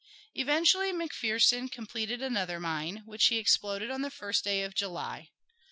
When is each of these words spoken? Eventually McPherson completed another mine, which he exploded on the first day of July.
Eventually 0.33 0.91
McPherson 0.91 1.71
completed 1.71 2.23
another 2.23 2.59
mine, 2.59 3.03
which 3.05 3.25
he 3.27 3.37
exploded 3.37 3.91
on 3.91 4.01
the 4.01 4.09
first 4.09 4.43
day 4.43 4.63
of 4.63 4.73
July. 4.73 5.29